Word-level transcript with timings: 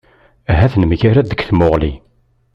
Ahat 0.51 0.73
nemgarad 0.77 1.27
deg 1.29 1.41
tamuɣli? 1.47 1.93